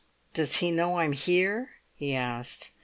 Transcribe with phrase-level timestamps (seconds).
[0.33, 2.71] "Does he know I'm here?" he asked.